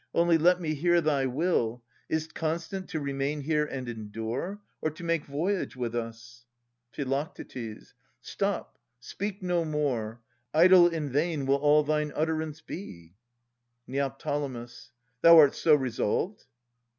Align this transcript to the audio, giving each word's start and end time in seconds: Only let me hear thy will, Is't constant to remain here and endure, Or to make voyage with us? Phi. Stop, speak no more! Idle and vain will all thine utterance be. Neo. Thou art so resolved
Only 0.15 0.39
let 0.39 0.59
me 0.59 0.73
hear 0.73 0.99
thy 0.99 1.27
will, 1.27 1.83
Is't 2.09 2.33
constant 2.33 2.89
to 2.89 2.99
remain 2.99 3.41
here 3.41 3.65
and 3.67 3.87
endure, 3.87 4.59
Or 4.81 4.89
to 4.89 5.03
make 5.03 5.25
voyage 5.25 5.75
with 5.75 5.93
us? 5.93 6.43
Phi. 6.91 7.75
Stop, 8.19 8.79
speak 8.99 9.43
no 9.43 9.63
more! 9.63 10.19
Idle 10.55 10.87
and 10.87 11.11
vain 11.11 11.45
will 11.45 11.57
all 11.57 11.83
thine 11.83 12.11
utterance 12.15 12.61
be. 12.61 13.13
Neo. 13.85 14.11
Thou 14.25 15.37
art 15.37 15.53
so 15.53 15.75
resolved 15.75 16.45